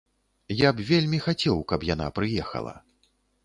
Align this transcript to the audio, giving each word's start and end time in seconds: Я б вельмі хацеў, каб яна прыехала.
Я 0.67 0.71
б 0.77 0.85
вельмі 0.87 1.21
хацеў, 1.27 1.61
каб 1.73 1.87
яна 1.93 2.11
прыехала. 2.19 2.73